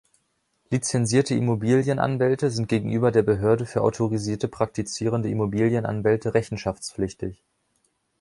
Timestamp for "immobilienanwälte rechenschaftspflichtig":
5.29-7.39